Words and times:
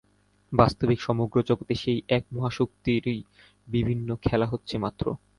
বাস্তবিক 0.53 0.99
সমগ্র 1.01 1.37
জগতে 1.41 1.73
সেই 1.75 1.99
এক 2.09 2.23
মহাশক্তিরই 2.33 3.19
বিভিন্ন 3.67 4.07
খেলা 4.23 4.47
হচ্ছে 4.47 4.75
মাত্র। 4.77 5.05